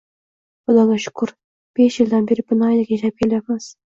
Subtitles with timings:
[0.69, 1.33] Xudoga shukur,
[1.79, 3.71] besh yildan beri binoyidek yashab kelyapmiz